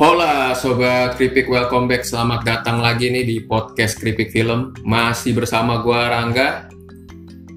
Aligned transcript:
Hola 0.00 0.56
sobat 0.56 1.20
Kripik, 1.20 1.52
welcome 1.52 1.84
back. 1.84 2.00
Selamat 2.00 2.48
datang 2.48 2.80
lagi 2.80 3.12
nih 3.12 3.28
di 3.28 3.36
podcast 3.44 4.00
Kripik 4.00 4.32
Film. 4.32 4.72
Masih 4.88 5.36
bersama 5.36 5.84
gua 5.84 6.08
Rangga. 6.08 6.72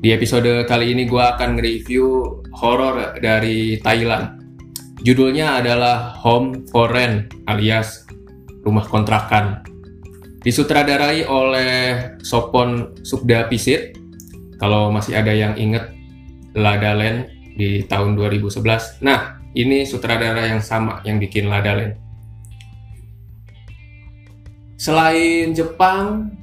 Di 0.04 0.12
episode 0.12 0.68
kali 0.68 0.92
ini 0.92 1.08
gua 1.08 1.40
akan 1.40 1.56
nge-review 1.56 2.04
horor 2.60 3.16
dari 3.24 3.80
Thailand. 3.80 4.36
Judulnya 5.00 5.64
adalah 5.64 6.12
Home 6.28 6.68
for 6.68 6.92
Rent 6.92 7.32
alias 7.48 8.04
Rumah 8.68 8.84
Kontrakan. 8.84 9.64
Disutradarai 10.44 11.24
oleh 11.32 11.72
Sopon 12.20 13.00
Sukda 13.00 13.48
Pisit. 13.48 13.96
Kalau 14.60 14.92
masih 14.92 15.16
ada 15.16 15.32
yang 15.32 15.56
inget 15.56 15.88
Lada 16.52 17.00
Land 17.00 17.32
di 17.56 17.80
tahun 17.88 18.20
2011. 18.20 19.00
Nah, 19.00 19.40
ini 19.56 19.88
sutradara 19.88 20.52
yang 20.52 20.60
sama 20.60 21.00
yang 21.08 21.16
bikin 21.16 21.48
Lada 21.48 21.80
Land. 21.80 22.05
Selain 24.76 25.56
Jepang, 25.56 26.36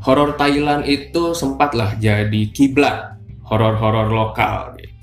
horor 0.00 0.32
Thailand 0.40 0.88
itu 0.88 1.36
sempatlah 1.36 1.98
jadi 2.00 2.48
kiblat 2.54 3.16
horor-horor 3.46 4.10
lokal 4.10 4.74
gitu. 4.80 4.94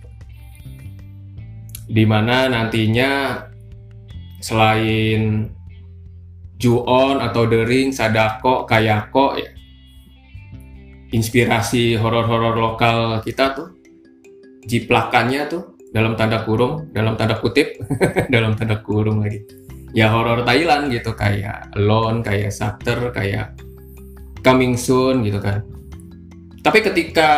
Di 1.94 2.04
mana 2.08 2.50
nantinya 2.50 3.44
selain 4.42 5.52
Ju-on 6.64 7.20
atau 7.20 7.44
The 7.44 7.68
Ring, 7.68 7.92
Sadako, 7.92 8.64
Kayako 8.64 9.36
ya. 9.36 9.52
Inspirasi 11.12 12.00
horor-horor 12.00 12.56
lokal 12.56 13.20
kita 13.20 13.52
tuh 13.52 13.68
jiplakannya 14.64 15.44
tuh 15.52 15.76
dalam 15.92 16.16
tanda 16.16 16.42
kurung, 16.48 16.90
dalam 16.96 17.20
tanda 17.20 17.38
kutip, 17.38 17.78
dalam 18.34 18.56
tanda 18.56 18.80
kurung 18.80 19.22
lagi. 19.22 19.44
Ya 19.94 20.10
horor 20.10 20.42
Thailand 20.42 20.90
gitu 20.90 21.14
kayak 21.14 21.70
Alone, 21.78 22.26
kayak 22.26 22.50
Shutter, 22.50 23.14
kayak 23.14 23.54
Coming 24.42 24.74
Soon 24.74 25.22
gitu 25.22 25.38
kan. 25.38 25.62
Tapi 26.64 26.80
ketika 26.80 27.30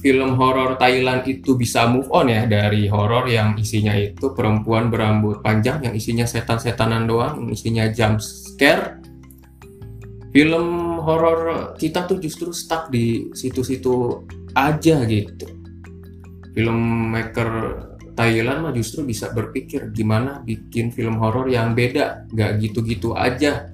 film 0.00 0.40
horor 0.40 0.80
Thailand 0.80 1.22
itu 1.28 1.52
bisa 1.52 1.84
move 1.84 2.08
on 2.08 2.32
ya 2.32 2.48
dari 2.48 2.88
horor 2.88 3.28
yang 3.28 3.60
isinya 3.60 3.92
itu 3.92 4.32
perempuan 4.32 4.88
berambut 4.88 5.44
panjang 5.44 5.84
yang 5.84 5.92
isinya 5.92 6.24
setan-setanan 6.24 7.04
doang, 7.04 7.44
yang 7.44 7.50
isinya 7.52 7.84
jump 7.92 8.24
scare. 8.24 9.04
Film 10.32 10.98
horor 10.98 11.76
kita 11.76 12.08
tuh 12.08 12.18
justru 12.18 12.50
stuck 12.50 12.88
di 12.88 13.30
situ-situ 13.36 14.24
aja 14.56 15.04
gitu. 15.06 15.46
Filmmaker 16.56 17.50
Thailand 18.14 18.62
mah 18.62 18.72
justru 18.74 19.02
bisa 19.02 19.34
berpikir 19.34 19.90
gimana 19.90 20.38
bikin 20.46 20.94
film 20.94 21.18
horor 21.18 21.50
yang 21.50 21.74
beda, 21.74 22.30
nggak 22.30 22.62
gitu-gitu 22.62 23.10
aja. 23.14 23.70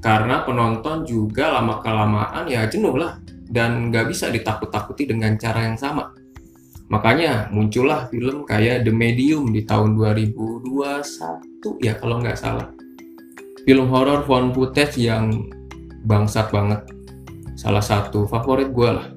Karena 0.00 0.44
penonton 0.44 1.04
juga 1.04 1.52
lama 1.52 1.80
kelamaan 1.84 2.48
ya 2.48 2.64
jenuh 2.68 2.96
lah 2.96 3.20
dan 3.48 3.92
nggak 3.92 4.08
bisa 4.08 4.32
ditakut-takuti 4.32 5.08
dengan 5.08 5.36
cara 5.36 5.68
yang 5.68 5.76
sama. 5.76 6.12
Makanya 6.92 7.48
muncullah 7.48 8.08
film 8.12 8.44
kayak 8.44 8.84
The 8.84 8.92
Medium 8.92 9.52
di 9.52 9.64
tahun 9.64 9.96
2021 9.96 11.80
ya 11.80 11.96
kalau 11.96 12.20
nggak 12.20 12.36
salah. 12.36 12.68
Film 13.64 13.88
horor 13.88 14.28
found 14.28 14.52
footage 14.52 15.00
yang 15.00 15.48
bangsat 16.04 16.52
banget. 16.52 16.84
Salah 17.56 17.80
satu 17.80 18.28
favorit 18.28 18.68
gue 18.68 18.90
lah. 18.92 19.13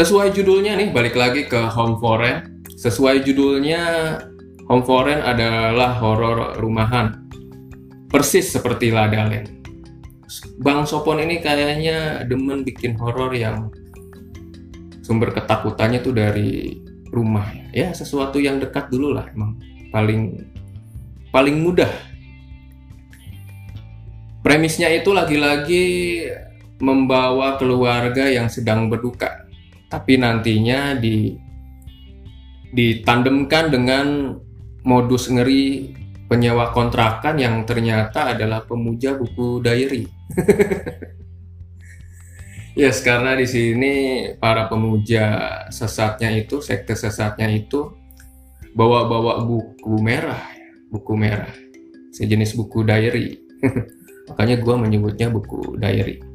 Sesuai 0.00 0.32
judulnya 0.32 0.80
nih, 0.80 0.96
balik 0.96 1.12
lagi 1.12 1.44
ke 1.44 1.60
Home 1.76 2.00
Foreign. 2.00 2.64
Sesuai 2.72 3.20
judulnya, 3.20 4.16
Home 4.72 4.80
Foreign 4.80 5.20
adalah 5.20 5.92
horor 6.00 6.56
rumahan. 6.56 7.28
Persis 8.08 8.48
seperti 8.48 8.88
Ladalen. 8.96 9.60
Bang 10.56 10.88
Sopon 10.88 11.20
ini 11.20 11.44
kayaknya 11.44 12.24
demen 12.24 12.64
bikin 12.64 12.96
horor 12.96 13.28
yang 13.36 13.68
sumber 15.04 15.36
ketakutannya 15.36 16.00
tuh 16.00 16.16
dari 16.16 16.80
rumah 17.12 17.52
ya. 17.68 17.92
Sesuatu 17.92 18.40
yang 18.40 18.56
dekat 18.56 18.88
dulu 18.88 19.12
lah 19.12 19.28
emang 19.36 19.60
paling 19.92 20.48
paling 21.28 21.60
mudah. 21.60 21.92
Premisnya 24.40 24.88
itu 24.96 25.12
lagi-lagi 25.12 25.84
membawa 26.80 27.60
keluarga 27.60 28.32
yang 28.32 28.48
sedang 28.48 28.88
berduka 28.88 29.49
tapi 29.90 30.16
nantinya 30.16 30.94
di 30.94 31.34
ditandemkan 32.70 33.74
dengan 33.74 34.38
modus 34.86 35.26
ngeri 35.26 35.90
penyewa 36.30 36.70
kontrakan 36.70 37.42
yang 37.42 37.66
ternyata 37.66 38.30
adalah 38.30 38.62
pemuja 38.62 39.18
buku 39.18 39.58
diary. 39.58 40.06
yes, 42.78 43.02
karena 43.02 43.34
di 43.34 43.50
sini 43.50 43.92
para 44.38 44.70
pemuja 44.70 45.50
sesatnya 45.74 46.30
itu, 46.30 46.62
sekte 46.62 46.94
sesatnya 46.94 47.50
itu 47.50 47.90
bawa-bawa 48.78 49.42
buku 49.42 49.98
merah, 49.98 50.46
buku 50.94 51.18
merah, 51.18 51.50
sejenis 52.14 52.54
buku 52.54 52.86
diary. 52.86 53.42
Makanya 54.30 54.62
gue 54.62 54.74
menyebutnya 54.78 55.26
buku 55.34 55.74
diary. 55.82 56.29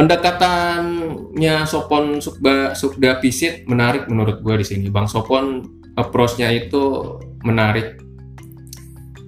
Pendekatannya 0.00 1.68
Sopon 1.68 2.24
Sukba 2.24 2.72
Sukda 2.72 3.20
Pisit 3.20 3.68
menarik 3.68 4.08
menurut 4.08 4.40
gue 4.40 4.56
di 4.56 4.64
sini. 4.64 4.88
Bang 4.88 5.04
Sopon 5.04 5.60
approach-nya 5.92 6.48
itu 6.56 7.16
menarik 7.44 8.00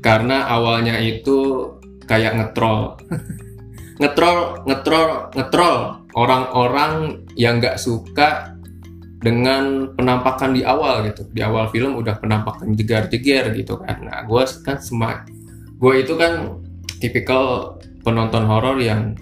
karena 0.01 0.49
awalnya 0.49 0.97
itu 0.97 1.69
kayak 2.09 2.41
ngetrol, 2.41 2.97
ngetrol, 4.01 4.65
ngetrol, 4.65 5.29
ngetrol 5.37 5.77
orang-orang 6.17 7.21
yang 7.37 7.61
nggak 7.61 7.77
suka 7.77 8.57
dengan 9.21 9.93
penampakan 9.93 10.57
di 10.57 10.65
awal 10.65 11.05
gitu. 11.05 11.29
Di 11.37 11.45
awal 11.45 11.69
film 11.69 12.01
udah 12.01 12.17
penampakan 12.17 12.73
jegar-jeger 12.73 13.53
gitu 13.53 13.77
kan. 13.77 14.09
Nah, 14.09 14.25
gue 14.25 14.43
kan 14.65 14.81
semak, 14.81 15.29
gue 15.77 15.95
itu 16.01 16.17
kan 16.17 16.65
tipikal 16.97 17.77
penonton 18.03 18.49
horor 18.49 18.81
yang 18.81 19.15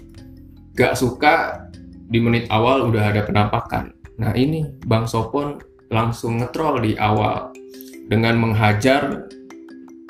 gak 0.75 0.95
suka 0.95 1.67
di 2.11 2.19
menit 2.19 2.47
awal 2.51 2.91
udah 2.91 3.15
ada 3.15 3.23
penampakan. 3.23 3.95
Nah 4.19 4.35
ini 4.35 4.67
Bang 4.83 5.07
Sopon 5.07 5.57
langsung 5.91 6.39
ngetrol 6.39 6.83
di 6.83 6.93
awal 6.99 7.51
dengan 8.11 8.35
menghajar 8.39 9.31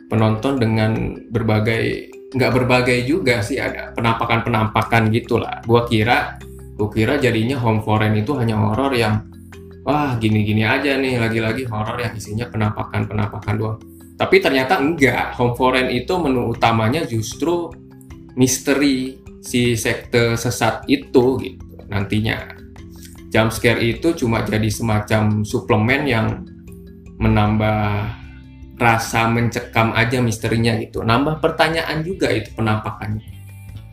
penonton 0.10 0.58
dengan 0.58 1.18
berbagai 1.30 2.12
nggak 2.32 2.52
berbagai 2.52 2.98
juga 3.06 3.44
sih 3.44 3.62
ada 3.62 3.94
penampakan-penampakan 3.94 5.14
gitulah. 5.14 5.62
Gua 5.64 5.86
kira 5.86 6.42
gua 6.76 6.90
kira 6.90 7.22
jadinya 7.22 7.60
home 7.62 7.86
foreign 7.86 8.18
itu 8.18 8.34
hanya 8.36 8.58
horor 8.58 8.92
yang 8.98 9.30
wah 9.86 10.18
gini-gini 10.18 10.66
aja 10.66 10.98
nih 10.98 11.22
lagi-lagi 11.22 11.70
horor 11.70 12.00
yang 12.02 12.14
isinya 12.18 12.50
penampakan-penampakan 12.50 13.56
doang. 13.56 13.80
Tapi 14.18 14.38
ternyata 14.38 14.78
enggak. 14.78 15.34
Home 15.38 15.58
foreign 15.58 15.90
itu 15.90 16.14
menu 16.18 16.54
utamanya 16.54 17.06
justru 17.06 17.74
misteri 18.38 19.18
si 19.42 19.74
sekte 19.74 20.38
sesat 20.38 20.86
itu 20.86 21.42
gitu 21.42 21.66
nantinya. 21.90 22.56
Jump 23.34 23.52
scare 23.52 23.82
itu 23.82 24.14
cuma 24.16 24.46
jadi 24.46 24.70
semacam 24.70 25.42
suplemen 25.44 26.04
yang 26.08 26.28
menambah 27.18 28.12
rasa 28.78 29.30
mencekam 29.30 29.94
aja 29.94 30.20
misterinya 30.22 30.76
gitu. 30.80 31.02
Nambah 31.02 31.42
pertanyaan 31.42 32.02
juga 32.02 32.30
itu 32.32 32.54
penampakannya. 32.54 33.24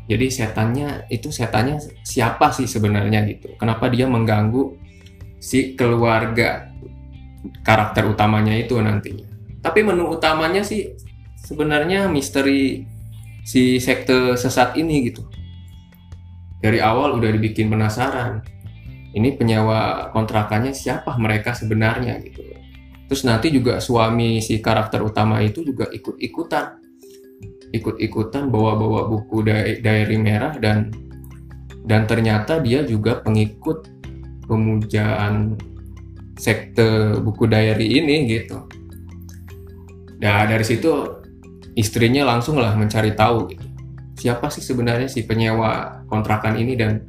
Jadi 0.09 0.27
setannya 0.33 1.05
itu 1.13 1.29
setannya 1.29 1.77
siapa 2.01 2.49
sih 2.51 2.65
sebenarnya 2.65 3.29
gitu. 3.29 3.53
Kenapa 3.61 3.93
dia 3.93 4.09
mengganggu 4.09 4.75
si 5.39 5.77
keluarga 5.77 6.73
karakter 7.63 8.09
utamanya 8.09 8.57
itu 8.57 8.81
nantinya. 8.81 9.29
Tapi 9.61 9.85
menu 9.85 10.09
utamanya 10.09 10.65
sih 10.65 10.97
sebenarnya 11.45 12.09
misteri 12.09 12.89
si 13.45 13.77
sekte 13.79 14.35
sesat 14.35 14.75
ini 14.81 15.13
gitu 15.13 15.38
dari 16.59 16.79
awal 16.83 17.17
udah 17.19 17.31
dibikin 17.35 17.71
penasaran 17.71 18.43
ini 19.15 19.35
penyewa 19.35 20.11
kontrakannya 20.13 20.75
siapa 20.75 21.15
mereka 21.17 21.55
sebenarnya 21.55 22.19
gitu 22.23 22.43
terus 23.09 23.25
nanti 23.25 23.49
juga 23.49 23.81
suami 23.81 24.43
si 24.45 24.61
karakter 24.61 25.01
utama 25.01 25.41
itu 25.41 25.65
juga 25.65 25.89
ikut-ikutan 25.89 26.79
ikut-ikutan 27.73 28.49
bawa-bawa 28.49 29.09
buku 29.09 29.45
diary 29.81 30.17
merah 30.17 30.57
dan 30.57 30.93
dan 31.89 32.05
ternyata 32.05 32.61
dia 32.61 32.85
juga 32.85 33.21
pengikut 33.25 33.89
pemujaan 34.45 35.57
sekte 36.37 37.17
buku 37.21 37.49
diary 37.49 38.01
ini 38.01 38.29
gitu. 38.29 38.69
Nah 40.21 40.45
dari 40.49 40.65
situ 40.65 40.89
istrinya 41.77 42.29
langsung 42.29 42.61
lah 42.61 42.77
mencari 42.77 43.13
tahu 43.13 43.39
gitu 43.53 43.69
siapa 44.19 44.51
sih 44.51 44.67
sebenarnya 44.67 45.07
si 45.07 45.23
penyewa 45.23 45.98
kontrakan 46.09 46.57
ini 46.57 46.75
dan 46.75 47.05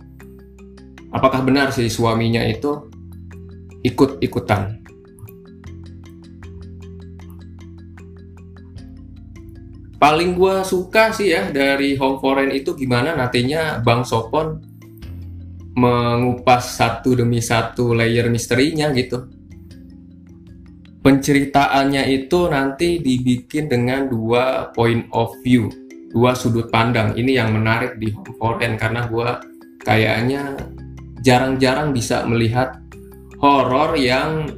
apakah 1.16 1.42
benar 1.42 1.72
si 1.74 1.90
suaminya 1.90 2.44
itu 2.46 2.92
ikut-ikutan 3.82 4.80
paling 10.00 10.32
gue 10.34 10.64
suka 10.64 11.12
sih 11.12 11.36
ya 11.36 11.52
dari 11.52 12.00
Home 12.00 12.24
Foreign 12.24 12.56
itu 12.56 12.72
gimana 12.74 13.14
nantinya 13.14 13.84
Bang 13.84 14.08
Sopon 14.08 14.64
mengupas 15.76 16.80
satu 16.80 17.16
demi 17.16 17.44
satu 17.44 17.96
layer 17.96 18.28
misterinya 18.32 18.92
gitu. 18.96 19.28
Penceritaannya 21.00 22.12
itu 22.12 22.40
nanti 22.52 23.00
dibikin 23.00 23.72
dengan 23.72 24.12
dua 24.12 24.76
point 24.76 25.08
of 25.16 25.32
view 25.44 25.72
dua 26.10 26.34
sudut 26.34 26.68
pandang. 26.74 27.14
Ini 27.14 27.42
yang 27.44 27.54
menarik 27.54 28.02
di 28.02 28.10
Home 28.14 28.34
Foreign 28.38 28.76
karena 28.76 29.06
gue 29.06 29.30
kayaknya 29.86 30.58
jarang-jarang 31.22 31.94
bisa 31.94 32.26
melihat 32.26 32.82
horor 33.40 33.96
yang 33.96 34.50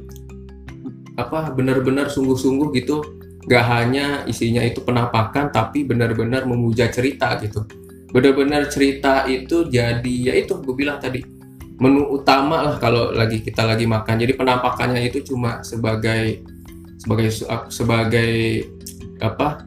apa 1.20 1.52
benar-benar 1.52 2.08
sungguh-sungguh 2.08 2.72
gitu. 2.76 3.04
Gak 3.42 3.66
hanya 3.66 4.22
isinya 4.30 4.62
itu 4.62 4.80
penampakan 4.86 5.50
tapi 5.50 5.82
benar-benar 5.82 6.46
memuja 6.46 6.86
cerita 6.88 7.34
gitu. 7.42 7.66
Benar-benar 8.14 8.70
cerita 8.70 9.26
itu 9.26 9.66
jadi 9.66 10.14
ya 10.30 10.32
itu 10.38 10.62
gue 10.62 10.74
bilang 10.76 11.02
tadi 11.02 11.24
menu 11.82 12.06
utama 12.14 12.62
lah 12.62 12.76
kalau 12.78 13.10
lagi 13.10 13.42
kita 13.42 13.66
lagi 13.66 13.84
makan. 13.84 14.14
Jadi 14.22 14.32
penampakannya 14.38 15.02
itu 15.02 15.34
cuma 15.34 15.58
sebagai 15.66 16.46
sebagai 17.02 17.28
sebagai 17.66 18.32
apa 19.18 19.66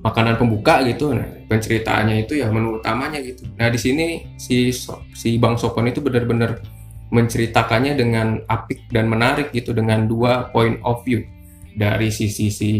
makanan 0.00 0.40
pembuka 0.40 0.80
gitu. 0.84 1.12
Nah 1.12 1.26
penceritaannya 1.48 2.24
itu 2.24 2.40
ya 2.40 2.48
menu 2.48 2.80
utamanya 2.80 3.20
gitu. 3.20 3.44
Nah 3.56 3.68
di 3.68 3.78
sini 3.80 4.06
si 4.40 4.72
si 5.16 5.36
bang 5.36 5.56
Sopon 5.56 5.88
itu 5.88 6.00
benar-benar 6.00 6.60
menceritakannya 7.10 7.98
dengan 7.98 8.40
apik 8.46 8.86
dan 8.94 9.10
menarik 9.10 9.50
gitu 9.50 9.74
dengan 9.76 10.08
dua 10.08 10.48
point 10.54 10.80
of 10.86 11.04
view. 11.04 11.24
Dari 11.76 12.08
sisi 12.10 12.50
si 12.50 12.70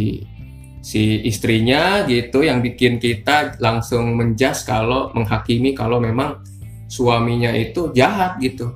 si 0.80 1.20
istrinya 1.28 2.08
gitu 2.08 2.40
yang 2.40 2.64
bikin 2.64 2.96
kita 2.96 3.60
langsung 3.60 4.16
menjas 4.16 4.64
kalau 4.64 5.12
menghakimi 5.12 5.76
kalau 5.76 6.00
memang 6.00 6.40
suaminya 6.88 7.52
itu 7.52 7.92
jahat 7.92 8.40
gitu. 8.40 8.72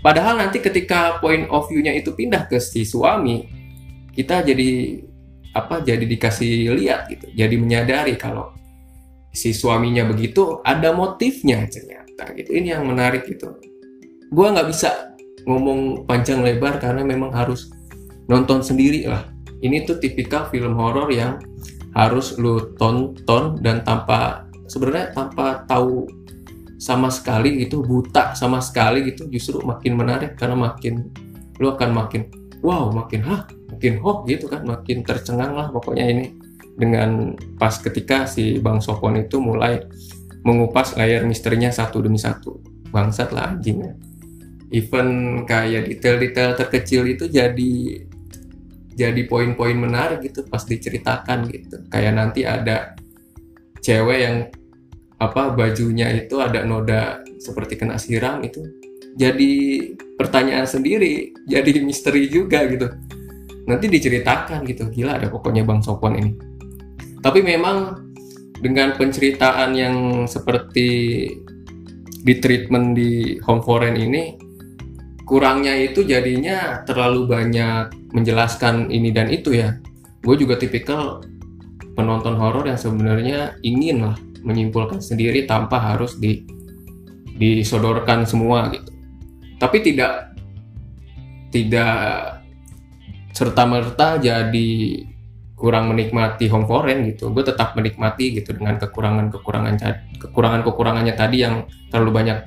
Padahal 0.00 0.40
nanti 0.40 0.60
ketika 0.60 1.20
point 1.20 1.48
of 1.48 1.64
view-nya 1.68 1.96
itu 1.96 2.12
pindah 2.12 2.44
ke 2.48 2.60
si 2.60 2.84
suami, 2.84 3.48
kita 4.12 4.44
jadi 4.44 5.00
apa? 5.54 5.80
Jadi 5.80 6.04
dikasih 6.10 6.74
lihat 6.74 7.08
gitu. 7.08 7.30
Jadi 7.32 7.54
menyadari 7.56 8.18
kalau 8.18 8.50
si 9.34 9.50
suaminya 9.50 10.06
begitu 10.06 10.60
ada 10.66 10.90
motifnya 10.90 11.64
ternyata 11.70 12.34
gitu. 12.34 12.50
Ini 12.52 12.78
yang 12.78 12.84
menarik 12.90 13.26
gitu. 13.26 13.54
Gua 14.34 14.50
nggak 14.50 14.68
bisa 14.68 15.14
ngomong 15.46 16.04
panjang 16.04 16.42
lebar 16.42 16.82
karena 16.82 17.06
memang 17.06 17.30
harus 17.30 17.70
nonton 18.26 18.60
sendiri 18.60 19.06
lah. 19.06 19.30
Ini 19.64 19.88
tuh 19.88 19.96
tipikal 19.96 20.50
film 20.52 20.76
horor 20.76 21.08
yang 21.08 21.40
harus 21.94 22.34
lu 22.36 22.74
tonton 22.74 23.62
dan 23.62 23.86
tanpa 23.86 24.50
sebenarnya 24.66 25.14
tanpa 25.14 25.62
tahu 25.70 26.10
sama 26.76 27.08
sekali 27.08 27.64
gitu 27.64 27.80
buta 27.80 28.34
sama 28.34 28.58
sekali 28.58 29.08
gitu 29.08 29.30
justru 29.30 29.62
makin 29.62 29.94
menarik 29.94 30.34
karena 30.34 30.58
makin 30.58 31.08
lu 31.62 31.70
akan 31.70 31.90
makin 31.94 32.28
wow 32.64 32.88
makin 32.88 33.20
hah 33.28 33.44
makin 33.68 34.00
hook 34.00 34.24
gitu 34.24 34.48
kan 34.48 34.64
makin 34.64 35.04
tercengang 35.04 35.52
lah 35.52 35.68
pokoknya 35.68 36.04
ini. 36.08 36.26
Dengan 36.74 37.38
pas 37.54 37.78
ketika 37.78 38.26
si 38.26 38.58
Bang 38.58 38.82
Sopon 38.82 39.14
itu 39.20 39.38
mulai 39.38 39.78
mengupas 40.42 40.98
layar 40.98 41.22
misterinya 41.22 41.70
satu 41.70 42.02
demi 42.02 42.18
satu. 42.18 42.58
Bangsat 42.90 43.30
lah 43.30 43.54
anjingnya 43.54 43.94
even 44.74 45.08
kayak 45.46 45.86
detail-detail 45.86 46.58
terkecil 46.58 47.06
itu 47.06 47.30
jadi 47.30 48.02
jadi 48.94 49.22
poin-poin 49.30 49.78
menarik 49.78 50.26
gitu 50.26 50.42
pas 50.50 50.62
diceritakan 50.66 51.46
gitu. 51.50 51.82
Kayak 51.86 52.12
nanti 52.18 52.42
ada 52.42 52.98
cewek 53.78 54.18
yang 54.18 54.36
apa 55.22 55.54
bajunya 55.54 56.10
itu 56.10 56.42
ada 56.42 56.66
noda 56.66 57.22
seperti 57.38 57.78
kena 57.78 57.98
siram 58.02 58.42
itu 58.42 58.66
jadi 59.14 59.52
pertanyaan 60.18 60.66
sendiri 60.66 61.34
jadi 61.46 61.80
misteri 61.82 62.26
juga 62.26 62.66
gitu. 62.66 62.90
Nanti 63.64 63.86
diceritakan 63.88 64.66
gitu. 64.68 64.90
Gila 64.90 65.22
ada 65.22 65.30
pokoknya 65.30 65.64
bang 65.64 65.80
Sopon 65.80 66.18
ini. 66.18 66.32
Tapi 67.24 67.40
memang 67.40 68.04
dengan 68.60 68.92
penceritaan 68.98 69.72
yang 69.72 69.96
seperti 70.28 70.88
di 72.24 72.34
treatment 72.40 72.96
di 72.96 73.36
home 73.44 73.60
foreign 73.60 73.96
ini 73.96 74.36
kurangnya 75.24 75.72
itu 75.76 76.04
jadinya 76.04 76.84
terlalu 76.84 77.28
banyak 77.28 77.92
menjelaskan 78.12 78.92
ini 78.92 79.10
dan 79.12 79.32
itu 79.32 79.56
ya. 79.56 79.76
Gue 80.24 80.36
juga 80.40 80.56
tipikal 80.56 81.24
penonton 81.96 82.36
horor 82.36 82.64
yang 82.68 82.80
sebenarnya 82.80 83.56
ingin 83.64 84.08
lah 84.08 84.16
menyimpulkan 84.44 85.00
sendiri 85.00 85.48
tanpa 85.48 85.80
harus 85.80 86.16
di 86.20 86.44
disodorkan 87.34 88.24
semua 88.24 88.70
gitu. 88.70 88.93
Tapi 89.64 89.76
tidak 89.80 90.36
tidak 91.48 91.96
serta 93.32 93.64
merta 93.64 94.20
jadi 94.20 94.70
kurang 95.56 95.88
menikmati 95.88 96.52
home 96.52 96.68
foreign 96.68 97.08
gitu. 97.08 97.32
Gue 97.32 97.40
tetap 97.40 97.72
menikmati 97.72 98.36
gitu 98.36 98.52
dengan 98.52 98.76
kekurangan 98.76 99.32
kekurangan 99.32 99.74
kekurangan 100.20 100.60
kekurangannya 100.68 101.14
tadi 101.16 101.40
yang 101.40 101.64
terlalu 101.88 102.12
banyak 102.12 102.38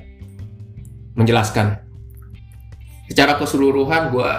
menjelaskan. 1.18 1.82
Secara 3.10 3.34
keseluruhan 3.34 4.14
gue 4.14 4.30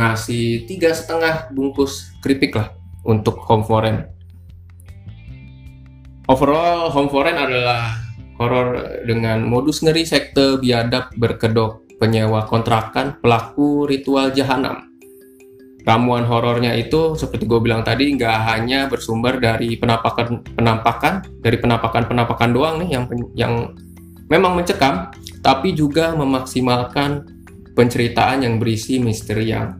ngasih 0.00 0.64
tiga 0.64 0.96
setengah 0.96 1.52
bungkus 1.52 2.16
keripik 2.24 2.56
lah 2.56 2.72
untuk 3.04 3.36
home 3.44 3.66
foreign 3.66 4.08
Overall, 6.30 6.88
Home 6.94 7.10
Foreign 7.10 7.34
adalah 7.34 7.98
horor 8.38 8.78
dengan 9.02 9.42
modus 9.42 9.82
ngeri 9.82 10.06
sekte 10.06 10.56
biadab 10.62 11.10
berkedok 11.18 11.82
penyewa 12.02 12.42
kontrakan 12.50 13.22
pelaku 13.22 13.86
ritual 13.86 14.34
jahanam. 14.34 14.90
Ramuan 15.86 16.26
horornya 16.26 16.74
itu 16.74 17.14
seperti 17.14 17.46
gue 17.46 17.62
bilang 17.62 17.86
tadi 17.86 18.10
nggak 18.10 18.38
hanya 18.50 18.90
bersumber 18.90 19.38
dari 19.38 19.78
penampakan 19.78 20.42
penampakan 20.58 21.22
dari 21.38 21.62
penampakan 21.62 22.10
penampakan 22.10 22.50
doang 22.50 22.82
nih 22.82 22.90
yang 22.98 23.04
yang 23.38 23.54
memang 24.26 24.58
mencekam, 24.58 25.14
tapi 25.46 25.78
juga 25.78 26.10
memaksimalkan 26.18 27.22
penceritaan 27.78 28.42
yang 28.42 28.58
berisi 28.58 28.98
misteri 28.98 29.54
yang 29.54 29.78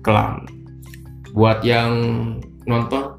kelam. 0.00 0.48
Buat 1.36 1.64
yang 1.64 1.92
nonton 2.64 3.16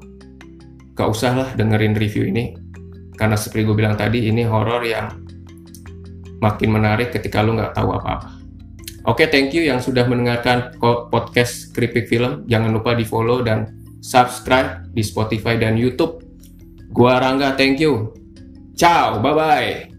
gak 0.94 1.10
usah 1.10 1.32
lah 1.34 1.48
dengerin 1.58 1.98
review 1.98 2.30
ini 2.30 2.54
karena 3.18 3.34
seperti 3.34 3.66
gue 3.66 3.76
bilang 3.76 3.98
tadi 3.98 4.30
ini 4.30 4.46
horor 4.46 4.82
yang 4.86 5.23
makin 6.44 6.68
menarik 6.76 7.08
ketika 7.16 7.40
lu 7.40 7.56
nggak 7.56 7.72
tahu 7.72 7.96
apa-apa. 7.96 8.44
Oke, 9.04 9.24
okay, 9.24 9.26
thank 9.28 9.52
you 9.52 9.64
yang 9.64 9.80
sudah 9.80 10.04
mendengarkan 10.08 10.76
podcast 11.12 11.72
Kripik 11.72 12.08
Film. 12.08 12.44
Jangan 12.48 12.72
lupa 12.72 12.96
di 12.96 13.04
follow 13.04 13.44
dan 13.44 13.68
subscribe 14.00 14.88
di 14.92 15.00
Spotify 15.04 15.56
dan 15.60 15.76
YouTube. 15.76 16.24
Gua 16.88 17.20
Rangga, 17.20 17.56
thank 17.56 17.80
you. 17.80 18.12
Ciao, 18.76 19.20
bye-bye. 19.20 19.93